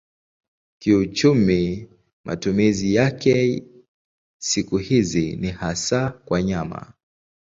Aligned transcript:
Kiuchumi 0.79 1.89
matumizi 2.25 2.95
yake 2.95 3.63
siku 4.41 4.77
hizi 4.77 5.35
ni 5.35 5.51
hasa 5.51 6.09
kwa 6.11 6.41
nyama. 6.43 6.93